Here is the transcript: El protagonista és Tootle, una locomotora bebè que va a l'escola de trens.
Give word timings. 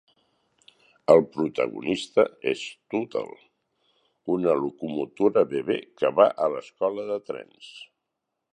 El 1.15 1.19
protagonista 1.33 2.25
és 2.53 2.63
Tootle, 2.95 3.35
una 4.37 4.57
locomotora 4.63 5.45
bebè 5.55 5.77
que 6.01 6.11
va 6.21 6.27
a 6.47 6.49
l'escola 6.55 7.07
de 7.13 7.19
trens. 7.31 7.71